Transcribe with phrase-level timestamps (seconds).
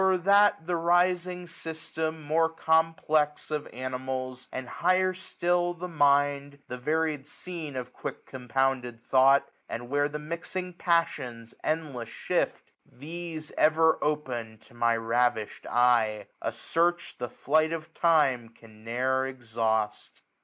[0.01, 3.51] 0*er that the rising system, more complex.
[3.51, 9.51] Of ammals; aad higher still, the caind, 1360 The varied scene of quick compounded thought.
[9.69, 16.51] And where the mixing passions endless shift; These ever open to my ravish'd eyej A
[16.51, 20.23] search, the flight of time can ne'er exhaust.